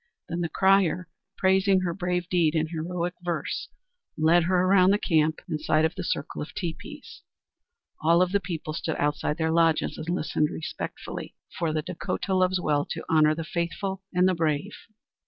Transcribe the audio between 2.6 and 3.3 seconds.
heroic